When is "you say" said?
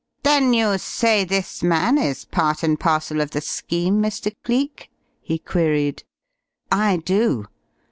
0.55-1.23